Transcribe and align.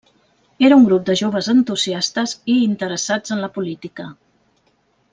Era 0.69 0.77
un 0.81 0.85
grup 0.87 1.03
de 1.09 1.15
joves 1.21 1.49
entusiastes 1.53 2.33
i 2.55 2.57
interessats 2.71 3.37
en 3.39 3.47
la 3.47 3.53
política. 3.61 4.11